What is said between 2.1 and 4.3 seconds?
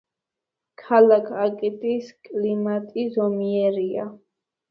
კლიმატი ზომიერია.